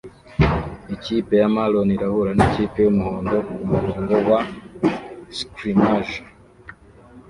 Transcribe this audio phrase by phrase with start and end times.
[0.95, 4.41] Ikipe ya maroon irahura nikipe yumuhondo kumurongo wa
[5.37, 6.17] scrimmage